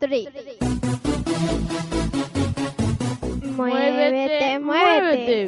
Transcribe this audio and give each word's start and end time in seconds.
three. 0.00 0.28
Muévete, 3.56 4.58
muévete. 4.58 5.46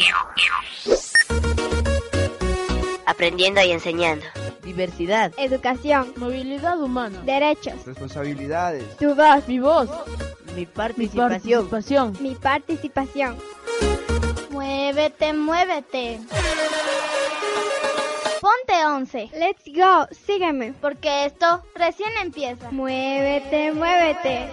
Aprendiendo 3.06 3.62
y 3.62 3.72
enseñando. 3.72 4.24
Diversidad. 4.62 5.32
Educación. 5.38 6.12
Movilidad 6.16 6.80
humana. 6.80 7.18
Derechos. 7.24 7.84
Responsabilidades. 7.84 8.96
Tu 8.98 9.14
voz. 9.14 9.48
Mi 9.48 9.58
voz. 9.58 9.88
Mi 10.54 10.66
participación. 10.66 11.68
participación. 11.68 12.16
Mi 12.20 12.34
participación. 12.34 13.36
Muévete, 14.50 15.32
muévete. 15.32 16.20
Ponte 18.52 18.84
11. 18.84 19.30
Let's 19.38 19.64
go. 19.66 20.06
Sígueme. 20.26 20.74
Porque 20.80 21.24
esto 21.24 21.62
recién 21.74 22.10
empieza. 22.20 22.70
Muévete, 22.70 23.72
muévete. 23.72 24.50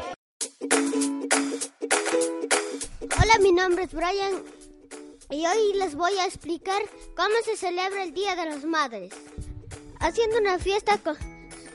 Hola, 3.02 3.40
mi 3.42 3.52
nombre 3.52 3.84
es 3.84 3.94
Brian 3.94 4.44
y 5.30 5.46
hoy 5.46 5.73
les 5.76 5.96
voy 5.96 6.18
a 6.18 6.26
explicar 6.26 6.82
cómo 7.16 7.36
se 7.44 7.58
celebra 7.58 8.04
el 8.04 8.14
Día 8.14 8.36
de 8.36 8.46
las 8.46 8.64
Madres. 8.64 9.14
Haciendo 10.00 10.38
una 10.38 10.59
fiesta 10.59 10.98
con, 11.00 11.18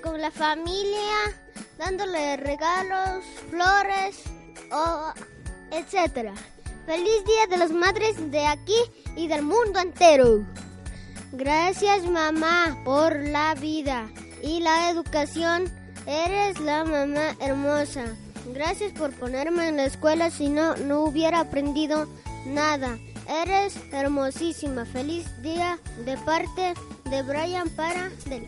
con 0.02 0.18
la 0.18 0.30
familia, 0.30 1.42
dándole 1.76 2.38
regalos, 2.38 3.22
flores, 3.50 4.22
o 4.72 5.12
etcétera. 5.72 6.34
Feliz 6.86 7.24
Día 7.26 7.46
de 7.50 7.58
las 7.58 7.70
Madres 7.70 8.30
de 8.30 8.46
aquí 8.46 8.78
y 9.14 9.28
del 9.28 9.42
mundo 9.42 9.78
entero. 9.78 10.46
Gracias 11.36 12.08
mamá 12.08 12.80
por 12.84 13.16
la 13.16 13.54
vida 13.56 14.08
y 14.40 14.60
la 14.60 14.90
educación. 14.90 15.64
Eres 16.06 16.60
la 16.60 16.84
mamá 16.84 17.34
hermosa. 17.40 18.04
Gracias 18.54 18.92
por 18.92 19.10
ponerme 19.12 19.68
en 19.68 19.78
la 19.78 19.86
escuela, 19.86 20.30
si 20.30 20.48
no, 20.48 20.76
no 20.76 21.00
hubiera 21.00 21.40
aprendido 21.40 22.06
nada. 22.46 22.98
Eres 23.28 23.76
hermosísima. 23.90 24.84
Feliz 24.84 25.26
día 25.42 25.78
de 26.04 26.16
parte 26.18 26.74
de 27.10 27.22
Brian 27.22 27.68
para 27.70 28.10
Del. 28.26 28.46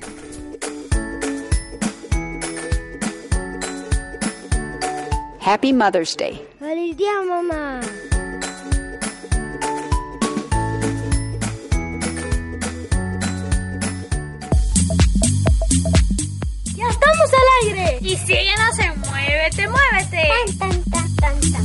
Happy 5.41 5.73
Mother's 5.73 6.17
Day. 6.17 6.47
Feliz 6.61 6.97
día, 6.97 7.23
mamá. 7.27 7.81
Y 18.01 18.17
síguenos 18.17 18.79
en 18.79 19.01
Muévete, 19.01 19.69
Muévete. 19.69 20.29
Tan, 20.59 20.59
tan, 20.59 20.85
tan, 20.85 21.17
tan, 21.17 21.41
tan. 21.53 21.65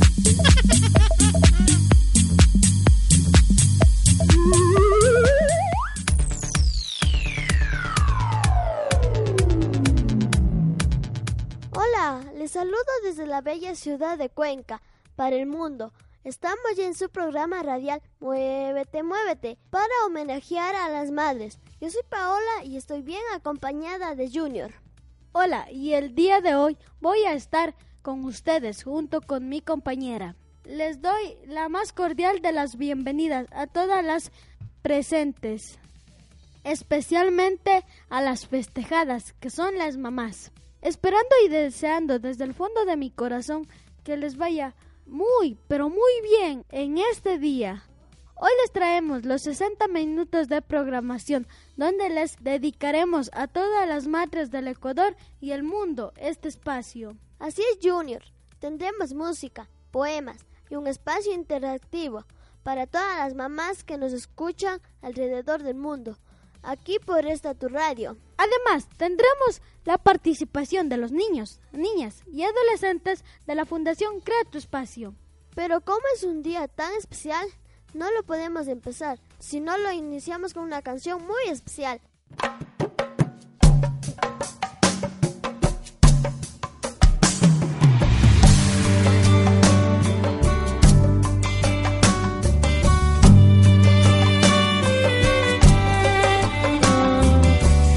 Hola, 11.72 12.20
les 12.34 12.50
saludo 12.50 12.76
desde 13.04 13.26
la 13.26 13.40
bella 13.40 13.74
ciudad 13.74 14.18
de 14.18 14.28
Cuenca 14.28 14.82
para 15.16 15.36
el 15.36 15.46
mundo. 15.46 15.92
Estamos 16.24 16.76
ya 16.76 16.86
en 16.86 16.94
su 16.94 17.10
programa 17.10 17.62
radial 17.62 18.00
Muévete, 18.20 19.02
Muévete 19.02 19.58
para 19.70 19.88
homenajear 20.06 20.74
a 20.76 20.88
las 20.88 21.10
madres. 21.10 21.58
Yo 21.80 21.90
soy 21.90 22.02
Paola 22.08 22.64
y 22.64 22.76
estoy 22.76 23.02
bien 23.02 23.22
acompañada 23.34 24.14
de 24.14 24.30
Junior. 24.30 24.72
Hola, 25.34 25.70
y 25.72 25.94
el 25.94 26.14
día 26.14 26.42
de 26.42 26.54
hoy 26.54 26.76
voy 27.00 27.22
a 27.22 27.32
estar 27.32 27.74
con 28.02 28.22
ustedes 28.26 28.84
junto 28.84 29.22
con 29.22 29.48
mi 29.48 29.62
compañera. 29.62 30.36
Les 30.64 31.00
doy 31.00 31.38
la 31.46 31.70
más 31.70 31.94
cordial 31.94 32.42
de 32.42 32.52
las 32.52 32.76
bienvenidas 32.76 33.46
a 33.52 33.66
todas 33.66 34.04
las 34.04 34.30
presentes, 34.82 35.78
especialmente 36.64 37.82
a 38.10 38.20
las 38.20 38.46
festejadas, 38.46 39.32
que 39.32 39.48
son 39.48 39.78
las 39.78 39.96
mamás. 39.96 40.52
Esperando 40.82 41.34
y 41.46 41.48
deseando 41.48 42.18
desde 42.18 42.44
el 42.44 42.52
fondo 42.52 42.84
de 42.84 42.98
mi 42.98 43.10
corazón 43.10 43.66
que 44.04 44.18
les 44.18 44.36
vaya 44.36 44.74
muy, 45.06 45.56
pero 45.66 45.88
muy 45.88 46.12
bien 46.22 46.66
en 46.70 46.98
este 46.98 47.38
día. 47.38 47.84
Hoy 48.34 48.50
les 48.60 48.70
traemos 48.70 49.24
los 49.24 49.40
60 49.42 49.88
minutos 49.88 50.48
de 50.48 50.60
programación 50.60 51.46
donde 51.76 52.08
les 52.10 52.36
dedicaremos 52.40 53.30
a 53.32 53.46
todas 53.46 53.88
las 53.88 54.06
madres 54.06 54.50
del 54.50 54.68
Ecuador 54.68 55.16
y 55.40 55.52
el 55.52 55.62
mundo 55.62 56.12
este 56.16 56.48
espacio. 56.48 57.16
Así 57.38 57.62
es, 57.62 57.78
Junior. 57.82 58.22
Tendremos 58.58 59.14
música, 59.14 59.68
poemas 59.90 60.46
y 60.70 60.76
un 60.76 60.86
espacio 60.86 61.32
interactivo 61.32 62.24
para 62.62 62.86
todas 62.86 63.18
las 63.18 63.34
mamás 63.34 63.84
que 63.84 63.98
nos 63.98 64.12
escuchan 64.12 64.80
alrededor 65.00 65.62
del 65.62 65.74
mundo, 65.74 66.16
aquí 66.62 66.98
por 66.98 67.26
esta 67.26 67.54
tu 67.54 67.68
radio. 67.68 68.16
Además, 68.36 68.88
tendremos 68.96 69.62
la 69.84 69.98
participación 69.98 70.88
de 70.88 70.96
los 70.96 71.12
niños, 71.12 71.60
niñas 71.72 72.22
y 72.32 72.44
adolescentes 72.44 73.24
de 73.46 73.54
la 73.54 73.66
Fundación 73.66 74.20
Crea 74.20 74.44
tu 74.50 74.58
Espacio. 74.58 75.14
Pero 75.54 75.80
como 75.80 76.00
es 76.14 76.22
un 76.22 76.42
día 76.42 76.68
tan 76.68 76.94
especial, 76.94 77.46
no 77.94 78.10
lo 78.12 78.22
podemos 78.22 78.68
empezar, 78.68 79.18
si 79.42 79.58
no 79.58 79.76
lo 79.76 79.90
iniciamos 79.90 80.54
con 80.54 80.62
una 80.62 80.82
canción 80.82 81.20
muy 81.26 81.50
especial. 81.50 82.00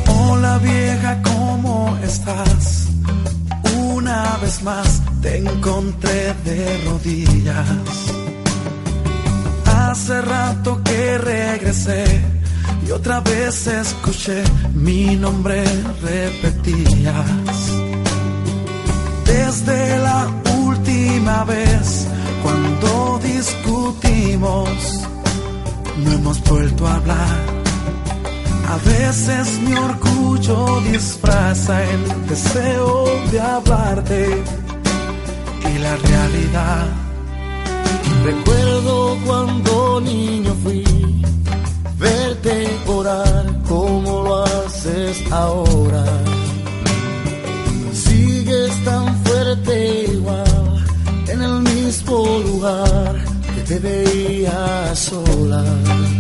Hola 0.07 0.57
vieja, 0.57 1.22
¿cómo 1.22 1.95
estás? 2.03 2.88
Una 3.94 4.38
vez 4.38 4.63
más 4.63 5.01
te 5.22 5.38
encontré 5.38 6.34
de 6.44 6.78
rodillas. 6.85 8.25
Hace 10.05 10.21
rato 10.21 10.83
que 10.83 11.17
regresé 11.17 12.05
y 12.88 12.91
otra 12.91 13.21
vez 13.21 13.66
escuché 13.66 14.43
mi 14.75 15.16
nombre 15.16 15.63
repetías. 15.99 17.71
Desde 19.25 19.97
la 19.97 20.27
última 20.59 21.43
vez 21.45 22.05
cuando 22.43 23.19
discutimos, 23.23 24.69
no 26.03 26.11
hemos 26.11 26.39
vuelto 26.43 26.85
a 26.85 26.97
hablar. 26.97 27.39
A 28.69 28.77
veces 28.87 29.59
mi 29.61 29.73
orgullo 29.73 30.81
disfraza 30.81 31.83
el 31.83 32.27
deseo 32.27 33.05
de 33.31 33.41
hablarte 33.41 34.43
y 35.67 35.79
la 35.79 35.95
realidad. 35.95 37.04
Recuerdo 38.23 39.17
cuando 39.25 40.01
niño 40.01 40.53
fui, 40.63 40.83
verte 41.97 42.77
orar 42.88 43.45
como 43.67 44.23
lo 44.23 44.43
haces 44.43 45.23
ahora. 45.31 46.05
Sigues 47.93 48.83
tan 48.83 49.16
fuerte 49.23 50.05
igual 50.13 50.85
en 51.27 51.41
el 51.41 51.61
mismo 51.61 52.39
lugar 52.45 53.16
que 53.55 53.61
te 53.61 53.79
veía 53.79 54.95
solas 54.95 56.16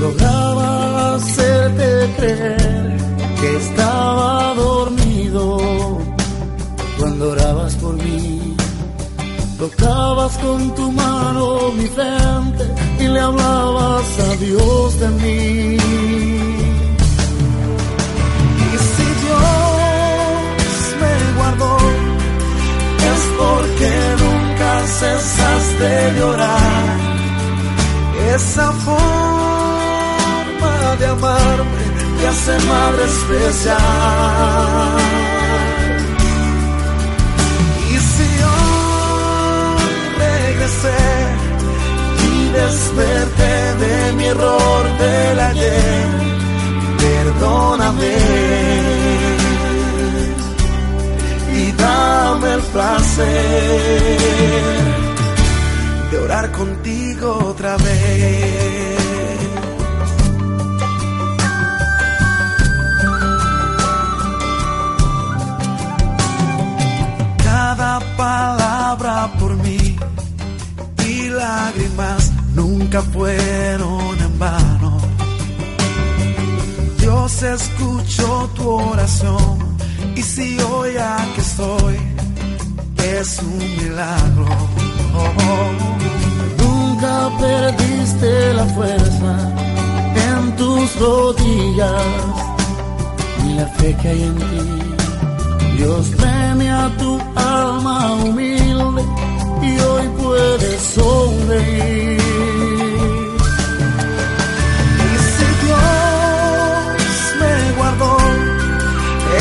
lograba 0.00 1.14
hacerte 1.14 2.14
creer 2.16 2.96
que 3.40 3.56
estaba 3.56 4.54
dormido 4.54 5.98
cuando 6.98 7.30
orabas 7.32 7.74
por 7.76 7.94
mí. 7.96 8.27
Tocabas 9.58 10.38
con 10.38 10.72
tu 10.76 10.92
mano 10.92 11.72
mi 11.72 11.86
frente 11.86 12.64
y 13.00 13.08
le 13.08 13.18
hablabas 13.18 14.18
a 14.20 14.36
Dios 14.36 15.00
de 15.00 15.08
mí. 15.20 15.76
Y 18.66 18.78
si 18.92 19.06
Dios 19.24 19.40
me 21.00 21.14
guardó, 21.36 21.76
es 23.10 23.22
porque 23.40 23.90
nunca 24.22 24.70
cesas 25.00 25.64
de 25.80 25.92
llorar. 26.20 26.96
Esa 28.36 28.66
forma 28.86 30.74
de 31.00 31.06
amarme 31.06 31.82
te 32.20 32.26
hace 32.28 32.54
madre 32.68 33.04
especial. 33.06 33.78
Y 40.68 42.48
desperté 42.50 43.74
de 43.84 44.12
mi 44.12 44.24
error 44.24 44.98
del 44.98 45.40
ayer, 45.40 46.06
perdóname 46.98 48.16
y 51.54 51.72
dame 51.72 52.54
el 52.54 52.60
placer 52.60 53.28
de 56.10 56.18
orar 56.18 56.52
contigo 56.52 57.38
otra 57.46 57.76
vez. 57.78 58.98
Cada 67.42 68.00
palabra 68.16 69.30
lágrimas 71.38 72.32
nunca 72.54 73.00
fueron 73.02 74.18
en 74.26 74.38
vano. 74.38 74.98
Dios 76.98 77.42
escuchó 77.42 78.50
tu 78.56 78.68
oración 78.68 79.58
y 80.16 80.22
si 80.22 80.58
hoy 80.60 80.96
aquí 80.96 81.40
estoy 81.40 81.96
es 83.16 83.38
un 83.38 83.58
milagro. 83.58 84.48
Nunca 86.62 87.14
perdiste 87.38 88.54
la 88.54 88.66
fuerza 88.76 89.32
en 90.28 90.56
tus 90.56 90.96
rodillas 91.00 92.04
ni 93.42 93.54
la 93.54 93.66
fe 93.76 93.96
que 94.00 94.08
hay 94.08 94.22
en 94.22 94.36
ti. 94.50 94.64
Dios 95.76 96.08
premia 96.16 96.90
tu 96.98 97.20
alma 97.36 98.14
humilde 98.24 99.02
y 99.62 99.80
hoy 99.80 100.08
puedes 100.20 100.98
Y 101.50 102.18
si 105.32 105.46
Dios 105.64 105.80
me 107.40 107.54
guardó, 107.76 108.14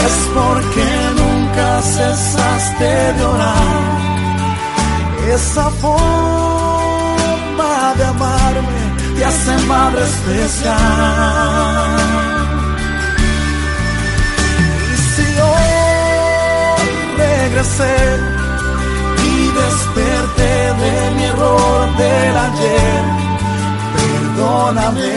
es 0.05 0.15
porque 0.33 0.87
nunca 1.17 1.67
cesaste 1.81 2.91
de 3.13 3.23
orar. 3.25 3.97
Esa 5.33 5.69
forma 5.81 6.03
de 7.97 8.03
amarme 8.05 8.83
te 9.17 9.25
hace 9.25 9.53
madre 9.67 10.03
especial. 10.03 10.77
Y 14.93 14.95
si 15.11 15.27
hoy 15.39 15.71
regresé 17.17 18.36
desperté 19.77 20.53
de 20.81 20.93
mi 21.15 21.23
error 21.23 21.97
del 21.97 22.35
ayer, 22.47 23.03
perdóname 23.95 25.13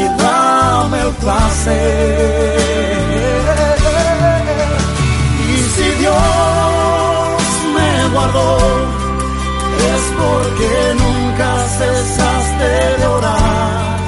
y 0.00 0.04
dame 0.22 0.98
el 1.06 1.12
placer. 1.22 2.58
Y 5.48 5.56
si 5.74 5.88
Dios 6.02 6.16
me 7.76 7.92
guardó, 8.14 8.48
es 9.92 10.04
porque 10.20 10.70
nunca 11.02 11.48
cesaste 11.78 12.70
de 12.98 13.06
orar. 13.06 13.98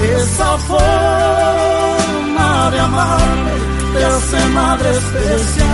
Esa 0.00 0.50
forma 0.68 2.50
de 2.70 2.78
hace 2.80 3.47
madre 4.58 4.90
especial. 4.90 5.68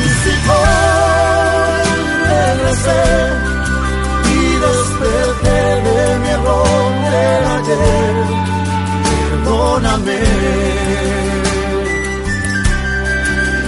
Y 0.00 0.08
si 0.20 0.32
hoy 0.54 1.86
regresé 2.32 3.04
y 4.34 4.42
desperté 4.66 5.60
de 5.86 6.00
mi 6.22 6.28
error 6.36 6.92
del 7.06 7.44
ayer, 7.56 8.14
perdóname 9.30 10.20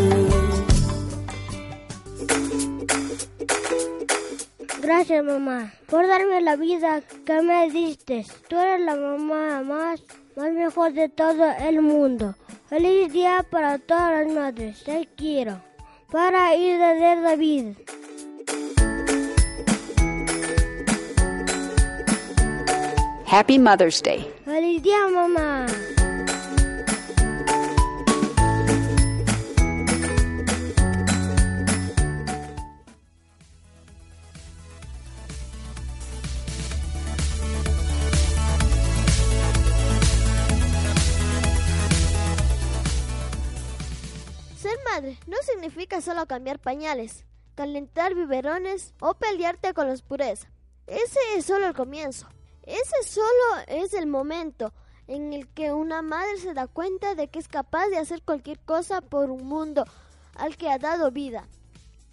Gracias 5.10 5.26
mamá 5.26 5.74
por 5.88 6.06
darme 6.06 6.40
la 6.40 6.56
vida 6.56 7.02
que 7.26 7.42
me 7.42 7.68
diste. 7.72 8.28
Tú 8.48 8.60
eres 8.60 8.80
la 8.82 8.96
mamá 8.96 9.64
más, 9.64 10.04
más 10.36 10.52
mejor 10.52 10.94
de 10.94 11.10
todo 11.10 11.52
el 11.68 11.82
mundo. 11.82 12.36
Feliz 12.68 13.12
día 13.12 13.44
para 13.50 13.80
todas 13.80 14.28
las 14.28 14.36
madres. 14.36 14.84
Te 14.84 15.10
quiero. 15.16 15.64
Para 16.12 16.54
ir 16.54 16.78
de 16.78 17.22
David. 17.24 17.66
Happy 23.26 23.58
Mother's 23.58 24.04
Day. 24.04 24.32
Feliz 24.46 24.84
día 24.84 25.08
mamá. 25.08 25.66
Ser 45.00 45.12
madre 45.12 45.20
no 45.28 45.38
significa 45.44 46.02
solo 46.02 46.26
cambiar 46.26 46.60
pañales, 46.60 47.24
calentar 47.56 48.16
biberones 48.16 48.94
o 49.00 49.14
pelearte 49.14 49.74
con 49.74 49.88
los 49.88 50.02
pureza. 50.02 50.52
Ese 50.88 51.20
es 51.38 51.46
solo 51.46 51.68
el 51.68 51.74
comienzo. 51.74 52.28
Ese 52.64 53.10
solo 53.10 53.64
es 53.68 53.94
el 53.94 54.08
momento 54.08 54.74
en 55.08 55.32
el 55.32 55.48
que 55.48 55.72
una 55.72 56.02
madre 56.02 56.38
se 56.38 56.54
da 56.54 56.68
cuenta 56.68 57.16
de 57.16 57.30
que 57.30 57.40
es 57.40 57.48
capaz 57.48 57.88
de 57.88 57.98
hacer 57.98 58.24
cualquier 58.24 58.60
cosa 58.60 59.00
por 59.00 59.32
un 59.32 59.46
mundo 59.48 59.86
al 60.36 60.58
que 60.58 60.70
ha 60.70 60.78
dado 60.78 61.12
vida. 61.12 61.48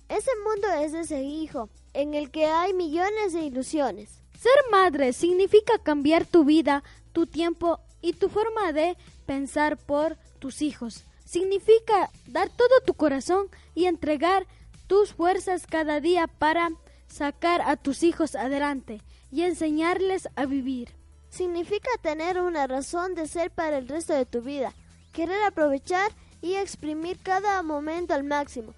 Ese 0.08 0.30
mundo 0.44 0.68
es 0.80 0.94
ese 0.94 1.22
hijo, 1.24 1.68
en 1.92 2.14
el 2.14 2.30
que 2.30 2.46
hay 2.46 2.72
millones 2.72 3.32
de 3.32 3.40
ilusiones. 3.40 4.20
Ser 4.38 4.70
madre 4.70 5.12
significa 5.12 5.80
cambiar 5.82 6.24
tu 6.24 6.44
vida, 6.44 6.84
tu 7.12 7.26
tiempo 7.26 7.80
y 8.00 8.12
tu 8.12 8.28
forma 8.28 8.72
de 8.72 8.96
pensar 9.26 9.76
por 9.76 10.16
tus 10.38 10.62
hijos. 10.62 11.04
Significa 11.26 12.10
dar 12.28 12.48
todo 12.48 12.80
tu 12.86 12.94
corazón 12.94 13.48
y 13.74 13.86
entregar 13.86 14.46
tus 14.86 15.12
fuerzas 15.12 15.66
cada 15.66 16.00
día 16.00 16.28
para 16.28 16.70
sacar 17.08 17.62
a 17.62 17.76
tus 17.76 18.04
hijos 18.04 18.36
adelante 18.36 19.02
y 19.32 19.42
enseñarles 19.42 20.28
a 20.36 20.46
vivir. 20.46 20.94
Significa 21.28 21.90
tener 22.00 22.40
una 22.40 22.68
razón 22.68 23.16
de 23.16 23.26
ser 23.26 23.50
para 23.50 23.76
el 23.78 23.88
resto 23.88 24.14
de 24.14 24.24
tu 24.24 24.40
vida, 24.40 24.72
querer 25.12 25.42
aprovechar 25.42 26.12
y 26.40 26.54
exprimir 26.54 27.18
cada 27.18 27.60
momento 27.64 28.14
al 28.14 28.22
máximo, 28.22 28.72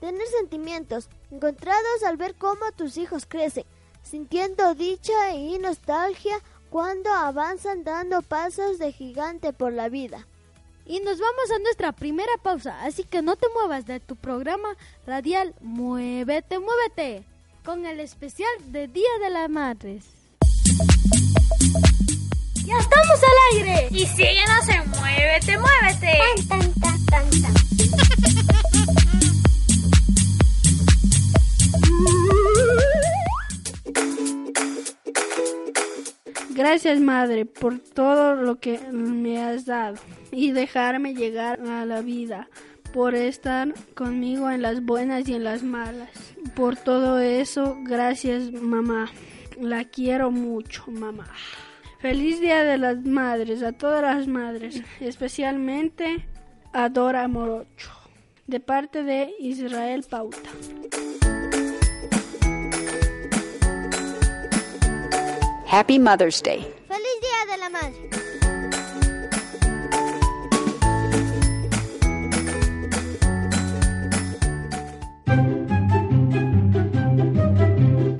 tener 0.00 0.26
sentimientos 0.26 1.08
encontrados 1.30 2.02
al 2.06 2.18
ver 2.18 2.34
cómo 2.34 2.70
tus 2.76 2.98
hijos 2.98 3.24
crecen, 3.24 3.64
sintiendo 4.02 4.74
dicha 4.74 5.32
y 5.34 5.58
nostalgia 5.58 6.36
cuando 6.68 7.10
avanzan 7.10 7.82
dando 7.82 8.20
pasos 8.20 8.78
de 8.78 8.92
gigante 8.92 9.54
por 9.54 9.72
la 9.72 9.88
vida. 9.88 10.26
Y 10.86 11.00
nos 11.00 11.18
vamos 11.18 11.50
a 11.54 11.58
nuestra 11.60 11.92
primera 11.92 12.32
pausa, 12.42 12.84
así 12.84 13.04
que 13.04 13.22
no 13.22 13.36
te 13.36 13.46
muevas 13.54 13.86
de 13.86 14.00
tu 14.00 14.16
programa 14.16 14.68
radial 15.06 15.54
Muévete, 15.62 16.58
muévete, 16.58 17.24
con 17.64 17.86
el 17.86 18.00
especial 18.00 18.50
de 18.66 18.88
Día 18.88 19.08
de 19.22 19.30
las 19.30 19.48
Madres. 19.48 20.04
¡Ya 22.66 22.78
estamos 22.78 23.20
al 23.22 23.56
aire! 23.58 23.88
Y 23.90 24.06
síguenos 24.06 24.68
en 24.68 24.90
Muévete, 24.90 25.58
Muévete. 25.58 26.18
Tan, 26.48 26.48
tan, 26.48 26.74
tan, 26.74 27.06
tan, 27.06 27.30
tan. 27.42 27.54
Gracias 36.54 37.00
Madre 37.00 37.46
por 37.46 37.80
todo 37.80 38.36
lo 38.36 38.60
que 38.60 38.78
me 38.92 39.42
has 39.42 39.66
dado 39.66 39.96
y 40.30 40.52
dejarme 40.52 41.12
llegar 41.12 41.60
a 41.60 41.84
la 41.84 42.00
vida, 42.00 42.48
por 42.92 43.16
estar 43.16 43.74
conmigo 43.94 44.48
en 44.48 44.62
las 44.62 44.84
buenas 44.84 45.28
y 45.28 45.34
en 45.34 45.42
las 45.42 45.64
malas. 45.64 46.10
Por 46.54 46.76
todo 46.76 47.18
eso, 47.18 47.76
gracias 47.82 48.52
mamá. 48.52 49.10
La 49.60 49.84
quiero 49.84 50.30
mucho, 50.30 50.84
mamá. 50.86 51.26
Feliz 51.98 52.40
Día 52.40 52.62
de 52.62 52.78
las 52.78 53.04
Madres 53.04 53.64
a 53.64 53.72
todas 53.72 54.02
las 54.02 54.28
madres, 54.28 54.80
especialmente 55.00 56.24
a 56.72 56.88
Dora 56.88 57.26
Morocho, 57.26 57.90
de 58.46 58.60
parte 58.60 59.02
de 59.02 59.34
Israel 59.40 60.04
Pauta. 60.08 60.50
Happy 65.76 65.98
Mother's 65.98 66.40
Day. 66.40 66.72
Feliz 66.86 67.20
Día 67.20 67.46
de 67.50 67.58
la 67.58 67.68
Madre. 67.68 68.08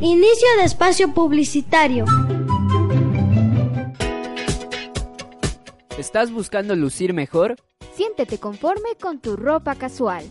Inicio 0.00 0.48
de 0.58 0.64
espacio 0.64 1.14
publicitario. 1.14 2.06
¿Estás 5.96 6.32
buscando 6.32 6.74
lucir 6.74 7.14
mejor? 7.14 7.54
Siéntete 7.94 8.38
conforme 8.38 8.96
con 9.00 9.20
tu 9.20 9.36
ropa 9.36 9.76
casual. 9.76 10.24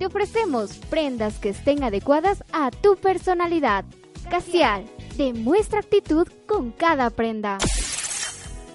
Te 0.00 0.06
ofrecemos 0.06 0.78
prendas 0.90 1.38
que 1.38 1.50
estén 1.50 1.84
adecuadas 1.84 2.42
a 2.52 2.72
tu 2.72 2.96
personalidad. 2.96 3.84
Casial, 4.28 4.84
demuestra 5.16 5.80
actitud 5.80 6.28
con 6.46 6.70
cada 6.70 7.10
prenda. 7.10 7.58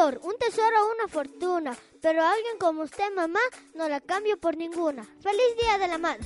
Un 0.08 0.38
tesoro 0.38 0.94
una 0.96 1.10
fortuna, 1.10 1.78
pero 2.02 2.24
alguien 2.24 2.58
como 2.58 2.84
usted, 2.84 3.14
mamá, 3.14 3.42
no 3.74 3.90
la 3.90 4.00
cambio 4.00 4.38
por 4.38 4.56
ninguna. 4.56 5.04
Feliz 5.22 5.58
Día 5.62 5.78
de 5.78 5.90
la 5.90 5.98
Madre. 5.98 6.26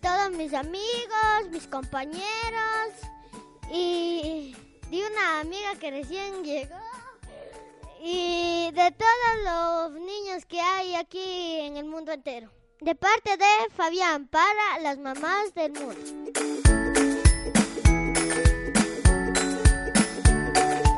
Todos 0.00 0.30
mis 0.30 0.54
amigos, 0.54 1.50
mis 1.50 1.66
compañeros 1.66 2.24
y 3.70 4.56
de 4.90 5.06
una 5.06 5.40
amiga 5.40 5.74
que 5.78 5.90
recién 5.90 6.42
llegó 6.44 6.80
y 8.00 8.70
de 8.72 8.90
todos 8.92 9.44
los 9.44 10.00
niños 10.00 10.46
que 10.46 10.60
hay 10.62 10.94
aquí 10.94 11.60
en 11.60 11.76
el 11.76 11.84
mundo 11.84 12.12
entero. 12.12 12.50
De 12.80 12.94
parte 12.94 13.36
de 13.36 13.74
Fabián 13.76 14.28
para 14.28 14.78
las 14.80 14.96
mamás 14.96 15.52
del 15.54 15.72
mundo. 15.72 16.79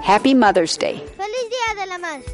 Happy 0.05 0.35
Mother's 0.35 0.77
Day. 0.77 0.99
Feliz 1.17 1.49
Día 1.49 1.81
de 1.81 1.87
la 1.87 1.99
Madre. 1.99 2.25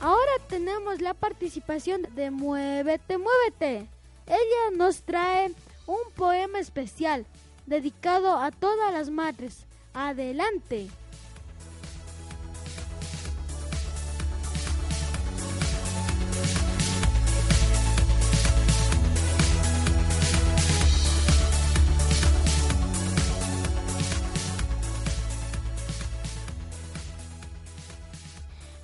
Ahora 0.00 0.32
tenemos 0.48 1.00
la 1.00 1.14
participación 1.14 2.08
de 2.16 2.32
Muévete, 2.32 3.18
Muévete. 3.18 3.88
Ella 4.26 4.76
nos 4.76 5.02
trae 5.02 5.52
un 5.86 6.10
poema 6.16 6.58
especial 6.58 7.24
dedicado 7.66 8.36
a 8.36 8.50
todas 8.50 8.92
las 8.92 9.10
madres. 9.10 9.67
Adelante. 9.94 10.88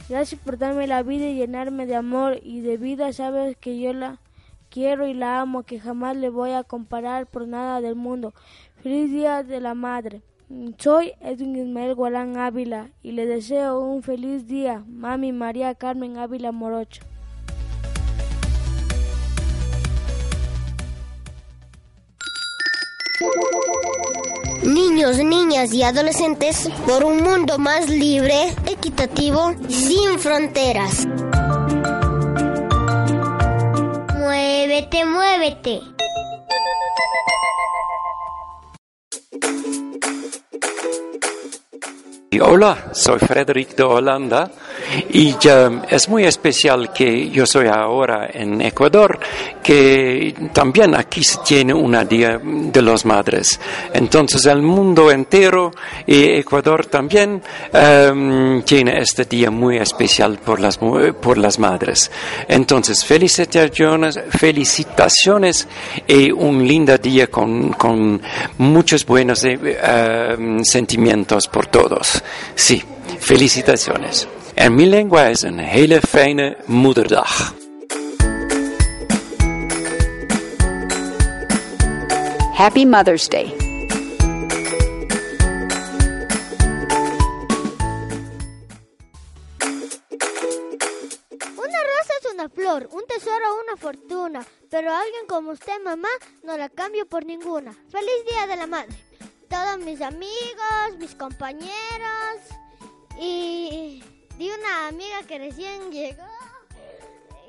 Gracias 0.07 0.39
por 0.41 0.59
darme 0.59 0.87
la 0.87 1.03
vida 1.03 1.27
y 1.27 1.35
llenarme 1.35 1.87
de 1.87 1.97
amor 1.97 2.39
y 2.43 2.61
de 2.61 2.77
vida. 2.77 3.13
Sabes 3.13 3.57
que 3.57 3.81
yo 3.81 3.93
la 3.95 4.19
quiero 4.69 5.07
y 5.07 5.15
la 5.15 5.41
amo, 5.41 5.63
que 5.63 5.81
jamás 5.81 6.17
le 6.17 6.29
voy 6.29 6.53
a 6.53 6.63
comparar 6.63 7.27
por 7.27 7.49
nada 7.49 7.81
del 7.81 7.97
mundo. 7.97 8.35
Feliz 8.83 9.11
Día 9.11 9.43
de 9.43 9.61
la 9.61 9.75
Madre. 9.75 10.23
Soy 10.79 11.15
Edwin 11.21 11.57
Ismael 11.57 11.95
Gualán 11.95 12.37
Ávila 12.37 12.91
y 13.03 13.13
le 13.13 13.25
deseo 13.25 13.81
un 13.81 14.03
feliz 14.03 14.47
día, 14.47 14.85
mami 14.87 15.33
María 15.33 15.75
Carmen 15.75 16.19
Ávila 16.19 16.53
Morocho. 16.53 17.03
Niños, 24.63 25.17
niñas 25.19 25.73
y 25.73 25.83
adolescentes 25.83 26.69
por 26.87 27.05
un 27.05 27.23
mundo 27.23 27.59
más 27.59 27.89
libre, 27.89 28.49
equitativo 28.67 29.55
y 29.67 29.73
sin 29.73 30.19
fronteras. 30.19 31.07
Muévete, 34.19 35.05
muévete. 35.07 35.81
Hola, 42.41 42.91
soy 42.93 43.19
Frederick 43.19 43.77
de 43.77 43.83
Holanda 43.85 44.51
y 45.11 45.33
um, 45.49 45.83
es 45.89 46.09
muy 46.09 46.25
especial 46.25 46.93
que 46.93 47.31
yo 47.31 47.47
soy 47.47 47.67
ahora 47.69 48.29
en 48.33 48.61
Ecuador, 48.61 49.19
que 49.63 50.35
también 50.53 50.95
aquí 50.95 51.23
se 51.23 51.39
tiene 51.39 51.75
una 51.75 52.05
Día 52.05 52.41
de 52.43 52.83
las 52.83 53.05
Madres. 53.05 53.59
Entonces 53.93 54.47
el 54.47 54.63
mundo 54.63 55.11
entero 55.11 55.73
y 56.07 56.25
Ecuador 56.25 56.87
también 56.87 57.43
um, 57.73 58.63
tiene 58.63 59.01
este 59.01 59.25
día 59.25 59.51
muy 59.51 59.79
especial 59.79 60.39
por 60.39 60.61
las, 60.61 60.79
por 60.79 61.39
las 61.39 61.59
madres. 61.59 62.11
Entonces 62.49 63.05
felicitaciones, 63.05 64.21
felicitaciones 64.31 65.67
y 66.07 66.31
un 66.31 66.67
lindo 66.67 66.97
día 66.99 67.29
con, 67.29 67.73
con 67.73 68.21
muchos 68.59 69.07
buenos 69.07 69.45
um, 69.45 70.63
sentimientos 70.63 71.49
por 71.49 71.67
todos. 71.67 72.23
Sí, 72.55 72.83
felicitaciones. 73.19 74.29
En 74.55 74.75
mi 74.75 74.87
lengua 74.87 75.29
is 75.29 75.43
een 75.43 75.59
hele 75.59 76.01
fijne 76.01 76.57
moederdag. 76.67 77.55
Happy 82.55 82.85
Mother's 82.87 83.29
Day. 83.29 83.53
Una 91.57 91.81
rosa 91.91 92.13
es 92.21 92.33
una 92.33 92.49
flor, 92.49 92.89
un 92.93 93.05
tesoro 93.07 93.45
o 93.51 93.61
una 93.61 93.77
fortuna, 93.77 94.47
pero 94.71 94.91
alguien 94.93 95.27
como 95.27 95.51
usted, 95.51 95.83
mamá, 95.85 96.09
no 96.43 96.57
la 96.57 96.69
cambio 96.69 97.07
por 97.07 97.25
ninguna. 97.25 97.73
Feliz 97.91 98.25
Día 98.31 98.47
de 98.47 98.57
la 98.57 98.67
Madre. 98.67 98.95
todos 99.49 99.79
mis 99.85 100.01
amigos, 100.01 100.99
mis 100.99 101.15
compañeros 101.15 102.41
y 103.21 104.03
de 104.39 104.53
una 104.53 104.89
amiga 104.89 105.23
que 105.27 105.39
recién 105.39 105.93
llegó 105.93 106.25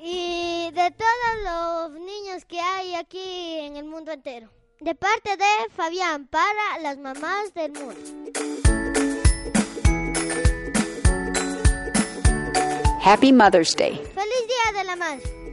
y 0.00 0.70
de 0.72 0.90
todos 0.92 1.90
los 1.90 2.00
niños 2.00 2.44
que 2.44 2.60
hay 2.60 2.94
aquí 2.94 3.58
en 3.60 3.76
el 3.76 3.84
mundo 3.84 4.12
entero. 4.12 4.48
De 4.80 4.94
parte 4.94 5.36
de 5.36 5.70
Fabián 5.74 6.26
para 6.26 6.78
las 6.80 6.98
mamás 6.98 7.52
del 7.54 7.72
mundo. 7.72 7.96
Happy 13.02 13.32
Mother's 13.32 13.74
Day. 13.74 13.96
¡Feliz 14.14 14.46
Día 14.48 14.78
de 14.80 14.84
la 14.84 14.96
Madre! 14.96 15.45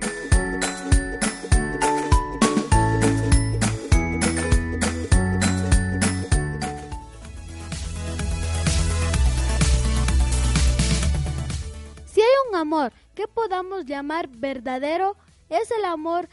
Un 12.53 12.59
amor 12.59 12.93
que 13.15 13.27
podamos 13.27 13.85
llamar 13.85 14.27
verdadero, 14.27 15.17
es 15.49 15.71
el 15.71 15.85
amor 15.85 16.29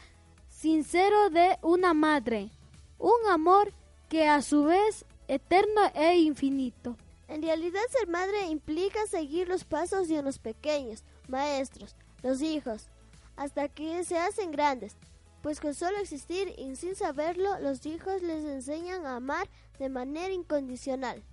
sincero 0.49 1.31
de 1.31 1.57
una 1.63 1.95
madre. 1.95 2.51
Un 2.99 3.27
amor 3.31 3.73
que 4.07 4.27
a 4.27 4.43
su 4.43 4.65
vez 4.65 5.05
eterno 5.27 5.81
e 5.95 6.17
infinito. 6.17 6.95
En 7.27 7.41
realidad 7.41 7.81
ser 7.89 8.07
madre 8.07 8.45
implica 8.47 9.07
seguir 9.07 9.47
los 9.47 9.63
pasos 9.63 10.07
de 10.07 10.21
los 10.21 10.37
pequeños, 10.37 11.03
maestros, 11.27 11.95
los 12.21 12.41
hijos, 12.41 12.89
hasta 13.35 13.67
que 13.67 14.03
se 14.03 14.19
hacen 14.19 14.51
grandes, 14.51 14.95
pues 15.41 15.59
con 15.59 15.73
solo 15.73 15.97
existir 15.97 16.53
y 16.55 16.75
sin 16.75 16.95
saberlo, 16.95 17.57
los 17.61 17.83
hijos 17.87 18.21
les 18.21 18.45
enseñan 18.45 19.07
a 19.07 19.15
amar 19.15 19.49
de 19.79 19.89
manera 19.89 20.31
incondicional. 20.31 21.23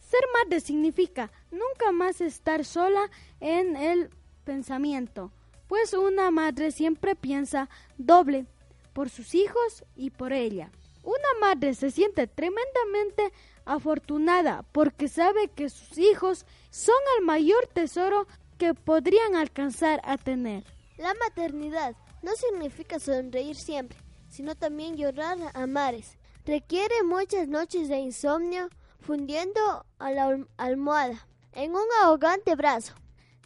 Ser 0.00 0.20
madre 0.34 0.60
significa 0.60 1.30
nunca 1.50 1.92
más 1.92 2.20
estar 2.20 2.64
sola 2.66 3.10
en 3.40 3.76
el 3.76 4.10
pensamiento, 4.44 5.32
pues 5.66 5.94
una 5.94 6.30
madre 6.30 6.70
siempre 6.70 7.16
piensa 7.16 7.68
doble 7.98 8.46
por 8.92 9.10
sus 9.10 9.34
hijos 9.34 9.84
y 9.96 10.10
por 10.10 10.32
ella. 10.32 10.70
Una 11.02 11.40
madre 11.40 11.74
se 11.74 11.90
siente 11.90 12.26
tremendamente 12.26 13.32
afortunada 13.64 14.64
porque 14.72 15.08
sabe 15.08 15.48
que 15.48 15.68
sus 15.68 15.98
hijos 15.98 16.46
son 16.70 16.96
el 17.18 17.24
mayor 17.24 17.66
tesoro 17.66 18.26
que 18.58 18.74
podrían 18.74 19.36
alcanzar 19.36 20.00
a 20.04 20.16
tener. 20.16 20.64
La 20.96 21.12
maternidad 21.14 21.96
no 22.22 22.32
significa 22.36 22.98
sonreír 22.98 23.56
siempre, 23.56 23.98
sino 24.28 24.54
también 24.54 24.96
llorar 24.96 25.38
a 25.52 25.66
mares. 25.66 26.16
Requiere 26.46 27.02
muchas 27.04 27.48
noches 27.48 27.88
de 27.88 27.98
insomnio 27.98 28.68
fundiendo 29.00 29.84
a 29.98 30.10
la 30.10 30.38
almohada 30.56 31.26
en 31.52 31.72
un 31.72 31.86
ahogante 32.02 32.54
brazo. 32.54 32.94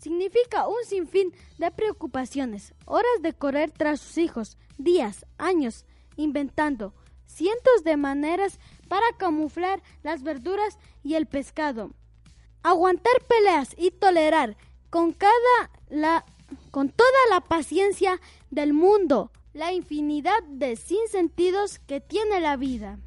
Significa 0.00 0.68
un 0.68 0.84
sinfín 0.84 1.34
de 1.58 1.70
preocupaciones, 1.70 2.74
horas 2.84 3.22
de 3.22 3.32
correr 3.32 3.70
tras 3.70 4.00
sus 4.00 4.18
hijos, 4.18 4.56
días, 4.76 5.26
años, 5.38 5.84
inventando 6.16 6.94
cientos 7.26 7.84
de 7.84 7.96
maneras 7.96 8.58
para 8.88 9.06
camuflar 9.16 9.82
las 10.02 10.22
verduras 10.22 10.78
y 11.04 11.14
el 11.14 11.26
pescado. 11.26 11.90
Aguantar 12.62 13.12
peleas 13.28 13.74
y 13.76 13.90
tolerar 13.90 14.56
con 14.90 15.12
cada 15.12 15.70
la 15.88 16.24
con 16.70 16.88
toda 16.88 17.10
la 17.30 17.40
paciencia 17.40 18.20
del 18.50 18.72
mundo 18.72 19.30
la 19.52 19.72
infinidad 19.72 20.42
de 20.44 20.76
sinsentidos 20.76 21.78
que 21.78 22.00
tiene 22.00 22.40
la 22.40 22.56
vida. 22.56 22.98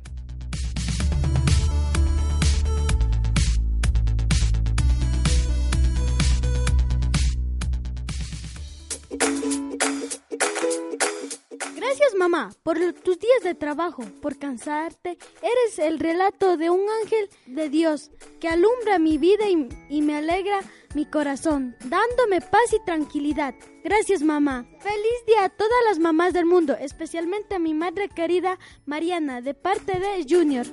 Gracias 12.01 12.17
mamá 12.17 12.49
por 12.63 12.79
tus 12.93 13.19
días 13.19 13.43
de 13.43 13.53
trabajo, 13.53 14.01
por 14.23 14.39
cansarte. 14.39 15.19
Eres 15.43 15.77
el 15.77 15.99
relato 15.99 16.57
de 16.57 16.71
un 16.71 16.81
ángel 17.03 17.29
de 17.45 17.69
Dios 17.69 18.09
que 18.39 18.47
alumbra 18.47 18.97
mi 18.97 19.19
vida 19.19 19.47
y, 19.47 19.69
y, 19.87 20.01
me 20.01 20.17
alegra 20.17 20.61
mi 20.95 21.05
corazón, 21.05 21.75
dándome 21.85 22.41
paz 22.41 22.73
y 22.73 22.83
tranquilidad. 22.83 23.53
Gracias 23.83 24.23
mamá. 24.23 24.65
Feliz 24.79 25.25
día 25.27 25.45
a 25.45 25.49
todas 25.49 25.77
las 25.87 25.99
mamás 25.99 26.33
del 26.33 26.47
mundo, 26.47 26.75
especialmente 26.79 27.53
a 27.53 27.59
mi 27.59 27.75
madre 27.75 28.09
querida 28.09 28.57
Mariana, 28.87 29.41
de 29.41 29.53
parte 29.53 29.99
de 29.99 30.25
Junior. 30.27 30.65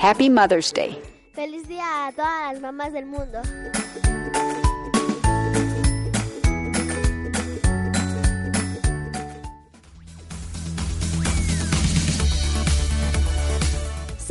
Happy 0.00 0.28
Mother's 0.28 0.72
Day. 0.72 1.00
Feliz 1.34 1.68
día 1.68 2.08
a 2.08 2.12
todas 2.12 2.54
las 2.54 2.60
mamás 2.60 2.92
del 2.92 3.06
mundo. 3.06 3.40